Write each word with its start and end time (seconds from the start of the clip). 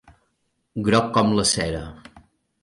Groc 0.87 1.11
com 1.19 1.35
la 1.41 1.45
cera. 1.51 1.83